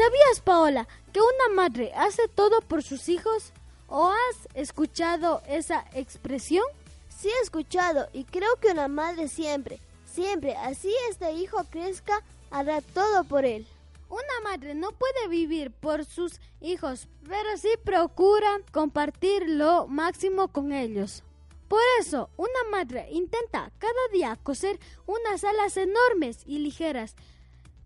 ¿Sabías, 0.01 0.41
Paola, 0.43 0.87
que 1.13 1.19
una 1.19 1.53
madre 1.53 1.91
hace 1.95 2.27
todo 2.27 2.61
por 2.61 2.81
sus 2.81 3.07
hijos? 3.07 3.53
¿O 3.87 4.09
has 4.09 4.47
escuchado 4.55 5.43
esa 5.47 5.85
expresión? 5.93 6.63
Sí 7.07 7.29
he 7.29 7.43
escuchado 7.43 8.09
y 8.11 8.23
creo 8.23 8.55
que 8.59 8.71
una 8.71 8.87
madre 8.87 9.27
siempre, 9.27 9.79
siempre, 10.11 10.55
así 10.55 10.91
este 11.11 11.33
hijo 11.33 11.57
crezca, 11.69 12.23
hará 12.49 12.81
todo 12.81 13.25
por 13.25 13.45
él. 13.45 13.67
Una 14.09 14.49
madre 14.49 14.73
no 14.73 14.91
puede 14.91 15.27
vivir 15.27 15.69
por 15.69 16.03
sus 16.03 16.39
hijos, 16.61 17.07
pero 17.29 17.55
sí 17.57 17.69
procura 17.83 18.59
compartir 18.71 19.47
lo 19.47 19.85
máximo 19.85 20.47
con 20.47 20.71
ellos. 20.71 21.21
Por 21.67 21.83
eso, 21.99 22.31
una 22.37 22.63
madre 22.71 23.07
intenta 23.11 23.71
cada 23.77 24.07
día 24.11 24.35
coser 24.41 24.79
unas 25.05 25.43
alas 25.43 25.77
enormes 25.77 26.39
y 26.47 26.57
ligeras 26.57 27.15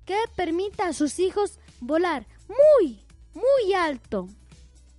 que 0.05 0.15
permita 0.37 0.87
a 0.87 0.93
sus 0.93 1.19
hijos 1.19 1.59
volar 1.79 2.27
muy, 2.47 3.05
muy 3.33 3.73
alto. 3.73 4.27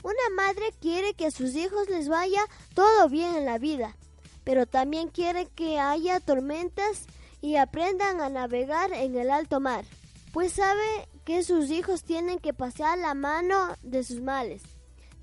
Una 0.02 0.36
madre 0.36 0.72
quiere 0.80 1.14
que 1.14 1.26
a 1.26 1.30
sus 1.30 1.54
hijos 1.56 1.88
les 1.88 2.08
vaya 2.08 2.40
todo 2.74 3.08
bien 3.08 3.34
en 3.34 3.44
la 3.44 3.58
vida, 3.58 3.96
pero 4.44 4.66
también 4.66 5.08
quiere 5.08 5.46
que 5.46 5.80
haya 5.80 6.20
tormentas 6.20 7.06
y 7.40 7.56
aprendan 7.56 8.20
a 8.20 8.28
navegar 8.28 8.92
en 8.92 9.16
el 9.16 9.30
alto 9.30 9.60
mar, 9.60 9.84
pues 10.32 10.52
sabe 10.52 11.08
que 11.24 11.42
sus 11.42 11.70
hijos 11.70 12.04
tienen 12.04 12.38
que 12.38 12.54
pasar 12.54 12.98
la 12.98 13.14
mano 13.14 13.74
de 13.82 14.04
sus 14.04 14.20
males, 14.20 14.62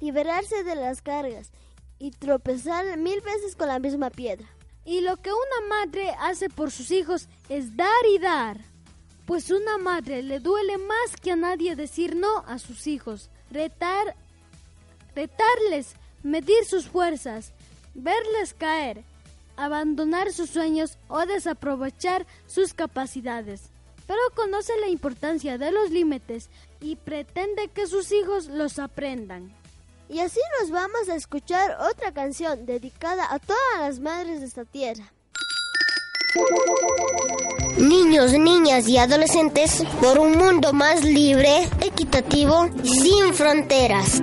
liberarse 0.02 0.63
de 0.63 0.76
las 0.76 1.02
cargas 1.02 1.52
y 2.00 2.12
tropezar 2.12 2.98
mil 2.98 3.22
veces 3.22 3.56
con 3.56 3.70
la 3.70 3.80
misma 3.80 4.10
piedra. 4.10 4.48
Y 4.86 5.00
lo 5.00 5.16
que 5.18 5.32
una 5.32 5.68
madre 5.70 6.10
hace 6.20 6.50
por 6.50 6.72
sus 6.72 6.92
hijos 6.92 7.30
es 7.48 7.78
dar 7.78 7.88
y 8.13 8.20
dar. 8.20 8.73
Pues 9.26 9.52
una 9.52 9.78
madre 9.78 10.22
le 10.22 10.40
duele 10.40 10.78
más 10.78 11.16
que 11.22 11.32
a 11.32 11.36
nadie 11.36 11.76
decir 11.76 12.16
no 12.16 12.40
a 12.46 12.60
sus 12.60 12.88
hijos, 12.88 13.30
retar, 13.50 14.16
retarles, 15.16 15.96
medir 16.24 16.66
sus 16.66 16.90
fuerzas, 16.90 17.54
verles 17.94 18.54
caer, 18.54 19.04
abandonar 19.56 20.34
sus 20.34 20.50
sueños 20.50 20.98
o 21.08 21.26
desaprovechar 21.26 22.28
sus 22.48 22.74
capacidades. 22.74 23.70
Pero 24.08 24.20
conoce 24.36 24.74
la 24.82 24.90
importancia 24.90 25.58
de 25.58 25.72
los 25.72 25.90
límites 25.90 26.50
y 26.82 26.98
pretende 26.98 27.70
que 27.70 27.88
sus 27.88 28.12
hijos 28.12 28.48
los 28.48 28.78
aprendan. 28.78 29.56
Y 30.10 30.20
así 30.20 30.42
nos 30.60 30.70
vamos 30.70 31.08
a 31.08 31.16
escuchar 31.16 31.78
otra 31.80 32.12
canción 32.12 32.66
dedicada 32.66 33.34
a 33.34 33.40
todas 33.40 33.80
las 33.80 34.00
madres 34.02 34.42
de 34.42 34.48
esta 34.48 34.66
tierra. 34.66 35.14
Niños, 37.78 38.34
niñas 38.34 38.88
y 38.88 38.98
adolescentes 38.98 39.84
por 40.02 40.20
un 40.20 40.38
mundo 40.38 40.74
más 40.74 41.04
libre, 41.04 41.68
equitativo 41.82 42.70
sin 42.84 43.34
fronteras. 43.34 44.22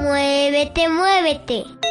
Muévete, 0.00 0.88
muévete. 0.88 1.81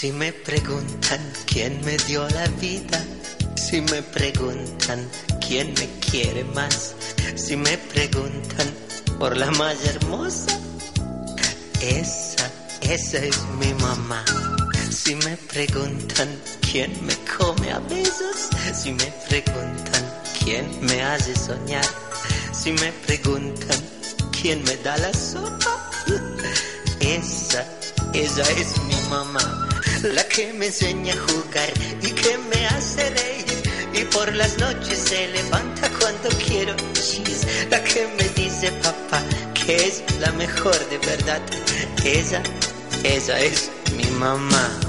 Si 0.00 0.12
me 0.12 0.32
preguntan 0.32 1.18
quién 1.44 1.84
me 1.84 1.96
dio 2.06 2.22
la 2.28 2.46
vida, 2.60 3.04
Si 3.56 3.80
me 3.80 4.00
preguntan 4.00 5.10
quién 5.44 5.74
me 5.74 5.88
quiere 5.98 6.44
más, 6.44 6.94
si 7.34 7.56
me 7.56 7.76
preguntan 7.76 8.68
por 9.18 9.36
la 9.36 9.50
más 9.50 9.84
hermosa, 9.84 10.56
esa, 11.80 12.48
esa 12.80 13.18
es 13.18 13.36
mi 13.58 13.74
mamá. 13.74 14.24
Si 14.88 15.16
me 15.16 15.36
preguntan 15.36 16.28
quién 16.70 16.92
me 17.04 17.16
come 17.36 17.72
a 17.72 17.80
besos, 17.80 18.50
si 18.72 18.92
me 18.92 19.12
preguntan 19.28 20.04
quién 20.38 20.64
me 20.80 21.02
hace 21.02 21.34
soñar, 21.34 21.84
si 22.52 22.70
me 22.70 22.92
preguntan 23.04 23.80
quién 24.30 24.62
me 24.62 24.76
da 24.76 24.96
la 24.96 25.12
sopa, 25.12 25.90
esa, 27.00 27.66
esa 28.14 28.42
es 28.52 28.80
mi 28.82 28.94
mamá. 29.10 29.57
La 30.02 30.22
que 30.28 30.52
me 30.52 30.66
enseña 30.66 31.12
a 31.12 31.16
jugar 31.16 31.72
y 32.02 32.10
que 32.12 32.38
me 32.38 32.66
hace 32.66 33.10
reír 33.10 33.62
y 33.94 34.04
por 34.04 34.32
las 34.34 34.56
noches 34.58 34.96
se 34.96 35.26
levanta 35.28 35.90
cuando 35.98 36.28
quiero 36.46 36.74
chis. 36.92 37.44
La 37.68 37.82
que 37.82 38.06
me 38.16 38.28
dice 38.40 38.70
papá 38.82 39.20
que 39.54 39.74
es 39.74 40.04
la 40.20 40.30
mejor 40.32 40.78
de 40.88 40.98
verdad. 40.98 41.42
Esa, 42.04 42.40
esa 43.02 43.40
es 43.40 43.70
mi 43.96 44.04
mamá. 44.18 44.87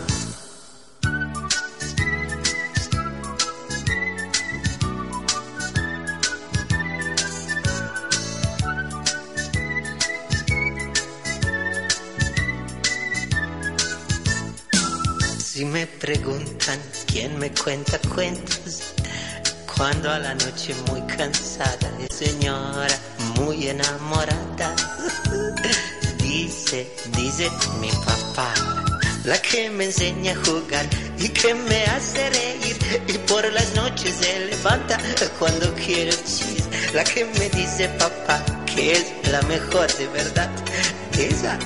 Si 15.59 15.65
me 15.65 15.85
preguntan 15.85 16.79
quién 17.05 17.37
me 17.37 17.51
cuenta 17.51 17.99
cuentos, 18.15 18.93
cuando 19.75 20.09
a 20.09 20.17
la 20.17 20.33
noche 20.33 20.73
muy 20.87 21.01
cansada, 21.01 21.91
de 21.97 22.07
señora 22.07 22.97
muy 23.35 23.67
enamorada, 23.67 24.73
dice, 26.23 26.89
dice 27.17 27.51
mi 27.81 27.89
papá, 27.89 28.53
la 29.25 29.37
que 29.41 29.69
me 29.69 29.83
enseña 29.83 30.31
a 30.31 30.45
jugar 30.45 30.85
y 31.17 31.27
que 31.27 31.53
me 31.53 31.83
hace 31.87 32.29
reír 32.29 32.77
y 33.09 33.17
por 33.27 33.43
las 33.51 33.75
noches 33.75 34.15
se 34.15 34.39
levanta 34.45 34.97
cuando 35.39 35.73
quiero 35.75 36.15
chis, 36.23 36.69
la 36.93 37.03
que 37.03 37.25
me 37.25 37.49
dice 37.49 37.89
papá 37.99 38.41
que 38.65 38.93
es 38.93 39.07
la 39.29 39.41
mejor 39.41 39.93
de 39.97 40.07
verdad, 40.07 40.49
esa, 41.17 41.59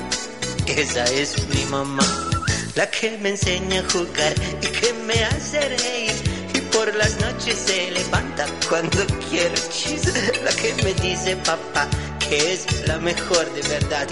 esa 0.66 1.04
es 1.04 1.48
mi 1.50 1.64
mamá 1.66 2.33
la 2.76 2.90
que 2.90 3.18
me 3.20 3.30
enseña 3.30 3.82
a 3.82 3.90
jugar 3.92 4.34
y 4.62 4.68
que 4.68 4.94
me 5.06 5.24
hace 5.26 5.60
reír. 5.60 6.12
Y 6.56 6.62
por 6.76 6.94
las 6.96 7.20
noches 7.20 7.56
se 7.56 7.92
levanta 7.92 8.46
cuando 8.68 8.98
quiero 9.30 9.56
chis. 9.70 10.06
La 10.44 10.52
que 10.52 10.74
me 10.84 10.94
dice 10.96 11.36
papá 11.38 11.88
que 12.20 12.54
es 12.54 12.88
la 12.88 12.98
mejor 12.98 13.46
de 13.54 13.62
verdad. 13.68 14.08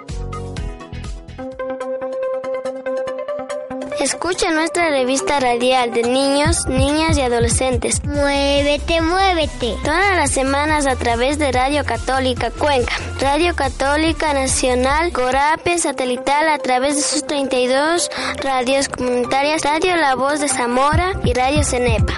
Escucha 4.01 4.53
nuestra 4.53 4.91
revista 4.91 5.41
radial 5.41 5.93
de 5.93 6.05
niños, 6.05 6.67
niñas 6.69 7.19
y 7.19 7.23
adolescentes. 7.23 8.05
Muévete, 8.05 9.01
muévete. 9.01 9.75
Todas 9.83 10.17
las 10.17 10.31
semanas 10.31 10.87
a 10.87 10.95
través 10.95 11.39
de 11.39 11.51
Radio 11.51 11.85
Católica 11.85 12.53
Cuenca, 12.53 12.93
Radio 13.21 13.57
Católica 13.57 14.33
Nacional, 14.33 15.13
Corapia 15.13 15.79
Satelital 15.79 16.49
a 16.49 16.59
través 16.59 16.95
de 16.95 17.03
sus 17.03 17.27
32 17.27 18.09
radios 18.37 18.89
comunitarias, 18.89 19.63
Radio 19.63 19.97
La 19.97 20.15
Voz 20.15 20.39
de 20.39 20.49
Zamora 20.49 21.15
y 21.25 21.33
Radio 21.33 21.65
Cenepa. 21.65 22.15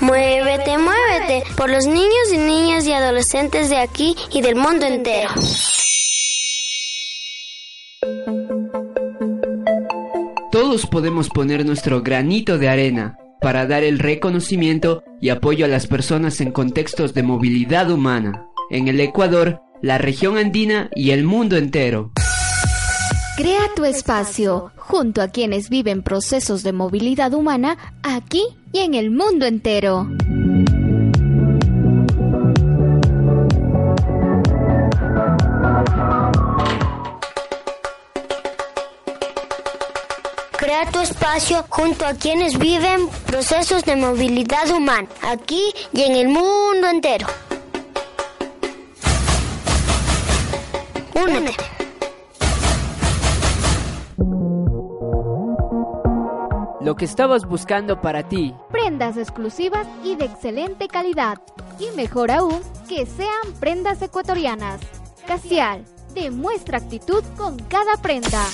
Muévete, 0.00 0.78
muévete 0.78 1.44
por 1.56 1.70
los 1.70 1.86
niños 1.86 2.32
y 2.32 2.38
niñas 2.38 2.84
y 2.86 2.92
adolescentes 2.92 3.70
de 3.70 3.78
aquí 3.78 4.16
y 4.32 4.40
del 4.42 4.56
mundo 4.56 4.84
entero. 4.84 5.30
Todos 10.56 10.86
podemos 10.86 11.28
poner 11.28 11.66
nuestro 11.66 12.00
granito 12.00 12.56
de 12.56 12.70
arena 12.70 13.18
para 13.42 13.66
dar 13.66 13.84
el 13.84 13.98
reconocimiento 13.98 15.04
y 15.20 15.28
apoyo 15.28 15.66
a 15.66 15.68
las 15.68 15.86
personas 15.86 16.40
en 16.40 16.50
contextos 16.50 17.12
de 17.12 17.22
movilidad 17.22 17.90
humana, 17.90 18.46
en 18.70 18.88
el 18.88 18.98
Ecuador, 19.00 19.60
la 19.82 19.98
región 19.98 20.38
andina 20.38 20.88
y 20.96 21.10
el 21.10 21.24
mundo 21.24 21.58
entero. 21.58 22.10
Crea 23.36 23.68
tu 23.76 23.84
espacio 23.84 24.72
junto 24.78 25.20
a 25.20 25.28
quienes 25.28 25.68
viven 25.68 26.02
procesos 26.02 26.62
de 26.62 26.72
movilidad 26.72 27.34
humana 27.34 27.76
aquí 28.02 28.42
y 28.72 28.78
en 28.78 28.94
el 28.94 29.10
mundo 29.10 29.44
entero. 29.44 30.08
Tu 40.96 41.02
espacio 41.02 41.62
junto 41.68 42.06
a 42.06 42.14
quienes 42.14 42.58
viven 42.58 43.10
procesos 43.26 43.84
de 43.84 43.96
movilidad 43.96 44.70
humana, 44.70 45.06
aquí 45.20 45.62
y 45.92 46.00
en 46.00 46.14
el 46.16 46.28
mundo 46.28 46.88
entero. 46.88 47.26
Únete. 51.14 51.54
Lo 56.80 56.96
que 56.96 57.04
estabas 57.04 57.44
buscando 57.44 58.00
para 58.00 58.26
ti. 58.26 58.54
Prendas 58.70 59.18
exclusivas 59.18 59.86
y 60.02 60.16
de 60.16 60.24
excelente 60.24 60.88
calidad. 60.88 61.36
Y 61.78 61.94
mejor 61.94 62.30
aún, 62.30 62.62
que 62.88 63.04
sean 63.04 63.52
prendas 63.60 64.00
ecuatorianas. 64.00 64.80
Casial, 65.26 65.84
demuestra 66.14 66.78
actitud 66.78 67.22
con 67.36 67.58
cada 67.58 67.96
prenda. 68.00 68.46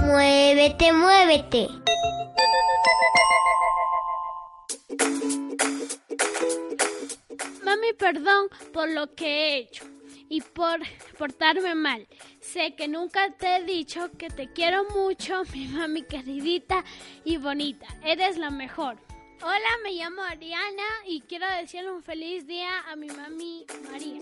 Muévete, 0.05 0.93
muévete. 0.93 1.67
Mami, 7.65 7.93
perdón 7.99 8.47
por 8.73 8.89
lo 8.89 9.13
que 9.13 9.27
he 9.27 9.59
hecho 9.59 9.85
y 10.29 10.41
por 10.41 10.79
portarme 11.19 11.75
mal. 11.75 12.07
Sé 12.41 12.77
que 12.77 12.87
nunca 12.87 13.29
te 13.37 13.57
he 13.57 13.65
dicho 13.65 14.09
que 14.17 14.31
te 14.31 14.53
quiero 14.53 14.85
mucho, 14.91 15.43
mi 15.53 15.67
mami 15.67 16.03
queridita 16.03 16.85
y 17.25 17.39
bonita. 17.39 17.89
Eres 18.05 18.39
la 18.39 18.51
mejor. 18.51 18.99
Hola, 19.47 19.59
me 19.83 19.93
llamo 19.93 20.23
Ariana 20.23 20.83
y 21.05 21.21
quiero 21.21 21.47
decirle 21.61 21.91
un 21.91 22.03
feliz 22.03 22.47
día 22.47 22.81
a 22.91 22.97
mi 22.97 23.09
mami 23.09 23.67
María. 23.91 24.21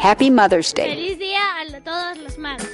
Happy 0.00 0.30
Mother's 0.30 0.72
Day. 0.72 0.94
Feliz 0.94 1.18
día 1.18 1.40
a 1.58 1.80
todas 1.80 2.18
las 2.18 2.38
madres. 2.38 2.70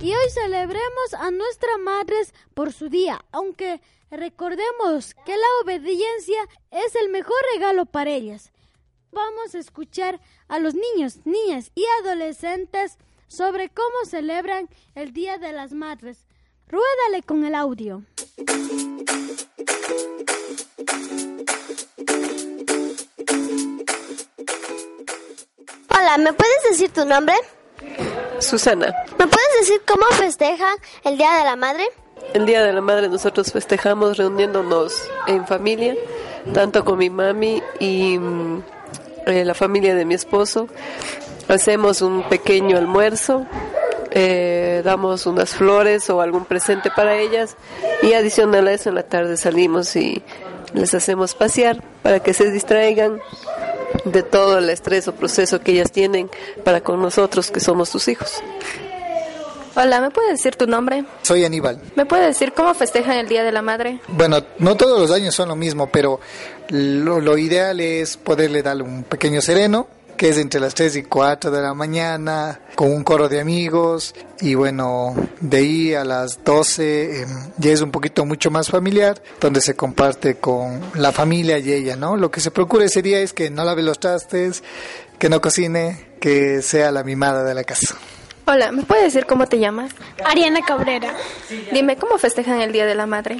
Y 0.00 0.12
hoy 0.12 0.30
celebremos 0.30 1.14
a 1.18 1.32
nuestras 1.32 1.78
madres 1.80 2.32
por 2.54 2.72
su 2.72 2.88
día, 2.88 3.24
aunque 3.32 3.80
recordemos 4.12 5.14
que 5.26 5.36
la 5.36 5.46
obediencia 5.64 6.48
es 6.70 6.94
el 6.94 7.08
mejor 7.08 7.38
regalo 7.54 7.84
para 7.84 8.10
ellas. 8.10 8.52
Vamos 9.12 9.54
a 9.54 9.58
escuchar 9.58 10.20
a 10.48 10.58
los 10.58 10.74
niños, 10.74 11.20
niñas 11.24 11.70
y 11.74 11.84
adolescentes 12.02 12.98
sobre 13.26 13.70
cómo 13.70 14.04
celebran 14.04 14.68
el 14.94 15.12
Día 15.12 15.38
de 15.38 15.52
las 15.52 15.72
Madres. 15.72 16.26
Ruédale 16.68 17.22
con 17.24 17.44
el 17.44 17.54
audio. 17.54 18.02
Hola, 25.90 26.18
¿me 26.18 26.32
puedes 26.32 26.62
decir 26.70 26.90
tu 26.92 27.04
nombre? 27.06 27.34
Susana. 28.40 28.94
¿Me 29.18 29.26
puedes 29.26 29.60
decir 29.60 29.80
cómo 29.86 30.04
festejan 30.16 30.76
el 31.04 31.16
Día 31.16 31.32
de 31.38 31.44
la 31.44 31.56
Madre? 31.56 31.84
El 32.34 32.44
Día 32.44 32.62
de 32.62 32.72
la 32.74 32.82
Madre 32.82 33.08
nosotros 33.08 33.50
festejamos 33.50 34.18
reuniéndonos 34.18 34.94
en 35.26 35.46
familia, 35.46 35.96
tanto 36.52 36.84
con 36.84 36.98
mi 36.98 37.08
mami 37.08 37.62
y 37.80 38.18
mm, 38.18 38.62
eh, 39.28 39.44
la 39.44 39.54
familia 39.54 39.94
de 39.94 40.04
mi 40.04 40.14
esposo. 40.14 40.68
Hacemos 41.48 42.02
un 42.02 42.28
pequeño 42.28 42.76
almuerzo, 42.76 43.46
eh, 44.10 44.82
damos 44.84 45.26
unas 45.26 45.54
flores 45.54 46.10
o 46.10 46.20
algún 46.20 46.44
presente 46.44 46.90
para 46.94 47.16
ellas 47.16 47.56
y 48.02 48.12
adicional 48.12 48.68
a 48.68 48.72
eso 48.72 48.88
en 48.88 48.94
la 48.94 49.02
tarde 49.02 49.36
salimos 49.36 49.96
y 49.96 50.22
les 50.74 50.94
hacemos 50.94 51.34
pasear 51.34 51.82
para 52.02 52.20
que 52.20 52.34
se 52.34 52.50
distraigan 52.50 53.20
de 54.04 54.22
todo 54.22 54.58
el 54.58 54.68
estrés 54.70 55.08
o 55.08 55.14
proceso 55.14 55.60
que 55.60 55.72
ellas 55.72 55.90
tienen 55.90 56.30
para 56.64 56.80
con 56.80 57.00
nosotros 57.00 57.50
que 57.50 57.60
somos 57.60 57.88
sus 57.88 58.08
hijos. 58.08 58.42
Hola, 59.80 60.00
¿me 60.00 60.10
puedes 60.10 60.32
decir 60.32 60.56
tu 60.56 60.66
nombre? 60.66 61.04
Soy 61.22 61.44
Aníbal. 61.44 61.80
¿Me 61.94 62.04
puedes 62.04 62.26
decir 62.26 62.52
cómo 62.52 62.74
festejan 62.74 63.16
el 63.16 63.28
Día 63.28 63.44
de 63.44 63.52
la 63.52 63.62
Madre? 63.62 64.00
Bueno, 64.08 64.38
no 64.58 64.76
todos 64.76 64.98
los 64.98 65.12
años 65.12 65.36
son 65.36 65.48
lo 65.48 65.54
mismo, 65.54 65.88
pero 65.88 66.18
lo, 66.68 67.20
lo 67.20 67.38
ideal 67.38 67.80
es 67.80 68.16
poderle 68.16 68.62
darle 68.62 68.82
un 68.82 69.04
pequeño 69.04 69.40
sereno, 69.40 69.88
que 70.18 70.28
es 70.30 70.38
entre 70.38 70.60
las 70.60 70.74
3 70.74 70.96
y 70.96 71.02
4 71.04 71.50
de 71.50 71.62
la 71.62 71.72
mañana, 71.74 72.60
con 72.74 72.92
un 72.92 73.04
coro 73.04 73.28
de 73.28 73.40
amigos, 73.40 74.14
y 74.40 74.54
bueno, 74.54 75.14
de 75.40 75.56
ahí 75.56 75.94
a 75.94 76.04
las 76.04 76.42
12 76.44 77.22
eh, 77.22 77.26
ya 77.56 77.70
es 77.70 77.80
un 77.80 77.92
poquito 77.92 78.26
mucho 78.26 78.50
más 78.50 78.68
familiar, 78.68 79.22
donde 79.40 79.60
se 79.60 79.76
comparte 79.76 80.34
con 80.34 80.80
la 80.94 81.12
familia 81.12 81.58
y 81.58 81.72
ella, 81.72 81.96
¿no? 81.96 82.16
Lo 82.16 82.30
que 82.30 82.40
se 82.40 82.50
procura 82.50 82.84
ese 82.84 83.00
día 83.00 83.20
es 83.20 83.32
que 83.32 83.48
no 83.48 83.64
lave 83.64 83.82
los 83.82 84.00
trastes, 84.00 84.64
que 85.18 85.28
no 85.28 85.40
cocine, 85.40 86.08
que 86.20 86.62
sea 86.62 86.90
la 86.90 87.04
mimada 87.04 87.44
de 87.44 87.54
la 87.54 87.64
casa. 87.64 87.96
Hola, 88.50 88.72
¿me 88.72 88.82
puedes 88.82 89.04
decir 89.04 89.26
cómo 89.26 89.46
te 89.46 89.58
llamas? 89.58 89.92
Ariana 90.24 90.62
Cabrera. 90.62 91.12
Dime, 91.70 91.98
¿cómo 91.98 92.16
festejan 92.16 92.62
el 92.62 92.72
Día 92.72 92.86
de 92.86 92.94
la 92.94 93.04
Madre? 93.04 93.36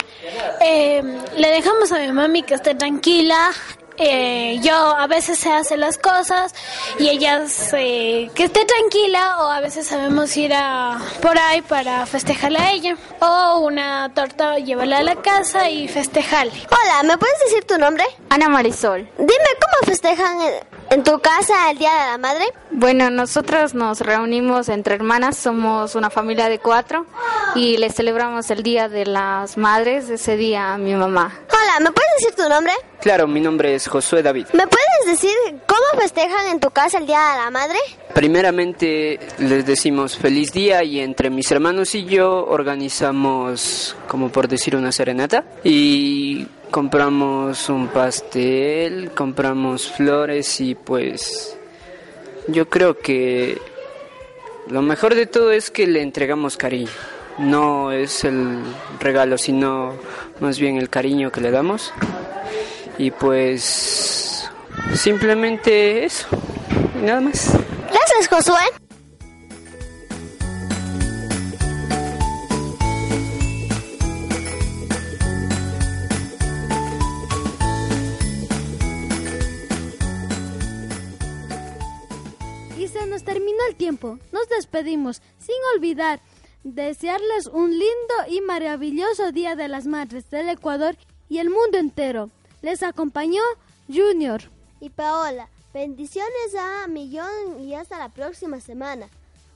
Eh, 0.60 1.02
le 1.34 1.48
dejamos 1.48 1.90
a 1.92 1.98
mi 1.98 2.12
mami 2.12 2.42
que 2.42 2.52
esté 2.52 2.74
tranquila. 2.74 3.52
Eh, 3.96 4.60
yo 4.62 4.74
a 4.74 5.06
veces 5.06 5.38
se 5.38 5.50
hace 5.50 5.78
las 5.78 5.96
cosas 5.96 6.54
y 6.98 7.08
ella 7.08 7.48
se, 7.48 8.30
que 8.34 8.44
esté 8.44 8.66
tranquila 8.66 9.38
o 9.44 9.50
a 9.50 9.60
veces 9.60 9.86
sabemos 9.86 10.36
ir 10.36 10.52
a 10.54 10.98
por 11.22 11.38
ahí 11.38 11.62
para 11.62 12.04
festejarla 12.04 12.64
a 12.64 12.72
ella 12.72 12.96
o 13.20 13.60
una 13.60 14.12
torta 14.14 14.58
llevarla 14.58 14.98
a 14.98 15.02
la 15.02 15.16
casa 15.16 15.70
y 15.70 15.88
festejarle. 15.88 16.52
Hola, 16.70 17.02
¿me 17.04 17.16
puedes 17.16 17.38
decir 17.46 17.64
tu 17.64 17.78
nombre? 17.78 18.04
Ana 18.28 18.50
Marisol. 18.50 19.08
Dime 19.16 19.50
cómo 19.58 19.86
festejan 19.86 20.42
en, 20.42 20.67
en 20.90 21.04
tu 21.04 21.18
casa 21.20 21.70
el 21.70 21.78
Día 21.78 21.92
de 21.92 22.10
la 22.12 22.18
Madre. 22.18 22.44
Bueno, 22.70 23.10
nosotros 23.10 23.74
nos 23.74 24.00
reunimos 24.00 24.68
entre 24.68 24.94
hermanas, 24.94 25.36
somos 25.36 25.94
una 25.94 26.10
familia 26.10 26.48
de 26.48 26.58
cuatro 26.58 27.06
y 27.54 27.76
le 27.76 27.90
celebramos 27.90 28.50
el 28.50 28.62
Día 28.62 28.88
de 28.88 29.06
las 29.06 29.56
Madres 29.56 30.08
ese 30.10 30.36
día 30.36 30.74
a 30.74 30.78
mi 30.78 30.94
mamá. 30.94 31.32
Hola, 31.50 31.80
¿me 31.80 31.92
puedes 31.92 32.10
decir 32.18 32.34
tu 32.34 32.48
nombre? 32.48 32.72
Claro, 33.00 33.26
mi 33.26 33.40
nombre 33.40 33.74
es 33.74 33.86
Josué 33.86 34.22
David. 34.22 34.46
¿Me 34.52 34.66
puedes 34.66 35.06
decir 35.06 35.34
cómo 35.66 36.00
festejan 36.00 36.46
en 36.50 36.60
tu 36.60 36.70
casa 36.70 36.98
el 36.98 37.06
Día 37.06 37.20
de 37.32 37.38
la 37.38 37.50
Madre? 37.50 37.78
Primeramente 38.14 39.20
les 39.38 39.64
decimos 39.66 40.16
feliz 40.16 40.52
día 40.52 40.82
y 40.82 41.00
entre 41.00 41.30
mis 41.30 41.50
hermanos 41.52 41.94
y 41.94 42.04
yo 42.04 42.44
organizamos, 42.46 43.96
como 44.08 44.30
por 44.30 44.48
decir, 44.48 44.74
una 44.74 44.90
serenata 44.90 45.44
y 45.62 46.48
compramos 46.70 47.68
un 47.68 47.88
pastel, 47.88 49.10
compramos 49.12 49.90
flores 49.90 50.60
y 50.60 50.74
pues 50.74 51.56
yo 52.46 52.68
creo 52.68 52.98
que 52.98 53.60
lo 54.68 54.82
mejor 54.82 55.14
de 55.14 55.26
todo 55.26 55.52
es 55.52 55.70
que 55.70 55.86
le 55.86 56.02
entregamos 56.02 56.56
cariño. 56.56 56.90
No 57.38 57.92
es 57.92 58.24
el 58.24 58.60
regalo, 59.00 59.38
sino 59.38 59.94
más 60.40 60.58
bien 60.58 60.76
el 60.76 60.90
cariño 60.90 61.30
que 61.30 61.40
le 61.40 61.50
damos. 61.50 61.92
Y 62.98 63.12
pues 63.12 64.48
simplemente 64.94 66.04
eso, 66.04 66.26
y 67.00 67.04
nada 67.04 67.20
más. 67.20 67.52
Gracias, 67.90 68.28
Josué. 68.28 68.87
El 83.68 83.76
tiempo. 83.76 84.18
Nos 84.32 84.48
despedimos 84.48 85.22
sin 85.38 85.56
olvidar 85.74 86.20
desearles 86.64 87.46
un 87.46 87.70
lindo 87.70 88.14
y 88.28 88.40
maravilloso 88.40 89.32
Día 89.32 89.54
de 89.56 89.68
las 89.68 89.86
Madres 89.86 90.28
del 90.30 90.48
Ecuador 90.48 90.96
y 91.28 91.38
el 91.38 91.50
mundo 91.50 91.78
entero. 91.78 92.30
Les 92.62 92.82
acompañó 92.82 93.42
Junior. 93.88 94.42
Y 94.80 94.90
Paola, 94.90 95.48
bendiciones 95.72 96.54
a 96.58 96.86
Millón 96.88 97.60
y 97.60 97.74
hasta 97.74 97.98
la 97.98 98.08
próxima 98.08 98.60
semana. 98.60 99.08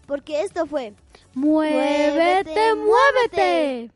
Porque 0.06 0.42
esto 0.42 0.66
fue 0.66 0.94
Muévete, 1.34 2.74
muévete. 2.74 3.90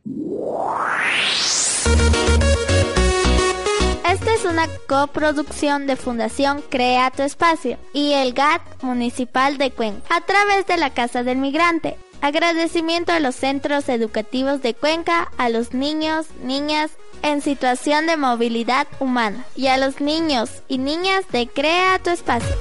Esta 4.11 4.35
es 4.35 4.45
una 4.45 4.69
coproducción 4.87 5.87
de 5.87 5.97
Fundación 5.97 6.63
Crea 6.69 7.11
tu 7.11 7.23
Espacio 7.23 7.79
y 7.93 8.13
el 8.13 8.33
GAT 8.33 8.63
Municipal 8.83 9.59
de 9.59 9.71
Cuenca 9.71 10.03
a 10.15 10.21
través 10.21 10.67
de 10.67 10.77
la 10.77 10.91
Casa 10.91 11.23
del 11.23 11.39
Migrante. 11.39 11.97
Agradecimiento 12.21 13.13
a 13.13 13.21
los 13.21 13.35
centros 13.35 13.89
educativos 13.89 14.63
de 14.63 14.75
Cuenca, 14.75 15.31
a 15.37 15.49
los 15.49 15.75
niños, 15.75 16.27
niñas 16.43 16.91
en 17.23 17.43
situación 17.43 18.07
de 18.07 18.17
movilidad 18.17 18.87
humana 19.01 19.45
y 19.55 19.67
a 19.67 19.77
los 19.77 20.01
niños 20.01 20.63
y 20.69 20.79
niñas 20.79 21.25
de 21.31 21.47
Crea 21.49 21.99
tu 22.03 22.11
Espacio. 22.11 22.57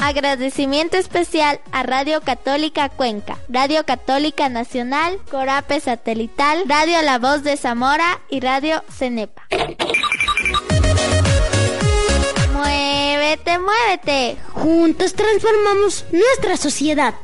Agradecimiento 0.00 0.98
especial 0.98 1.60
a 1.72 1.82
Radio 1.82 2.20
Católica 2.20 2.90
Cuenca, 2.90 3.38
Radio 3.48 3.86
Católica 3.86 4.50
Nacional, 4.50 5.18
Corape 5.30 5.80
Satelital, 5.80 6.64
Radio 6.66 7.00
La 7.02 7.18
Voz 7.18 7.42
de 7.42 7.56
Zamora 7.56 8.20
y 8.28 8.40
Radio 8.40 8.82
Cenepa. 8.90 9.46
Muévete, 12.64 13.58
muévete. 13.58 14.36
Juntos 14.54 15.12
transformamos 15.12 16.06
nuestra 16.12 16.56
sociedad. 16.56 17.14